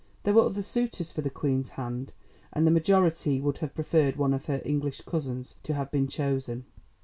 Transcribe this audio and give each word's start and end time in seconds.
There 0.23 0.33
were 0.33 0.47
other 0.47 0.63
suitors 0.63 1.11
for 1.11 1.21
the 1.21 1.29
Queen's 1.29 1.69
hand, 1.77 2.11
and 2.51 2.65
the 2.65 2.71
majority 2.71 3.39
would 3.39 3.59
have 3.59 3.75
preferred 3.75 4.15
one 4.15 4.33
of 4.33 4.45
her 4.45 4.59
English 4.65 5.01
cousins 5.01 5.57
to 5.61 5.75
have 5.75 5.91
been 5.91 6.07
chosen. 6.07 6.65